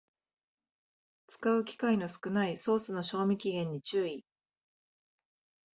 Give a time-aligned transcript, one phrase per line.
[1.27, 4.25] 使う機会の少ないソースの賞味期限に注意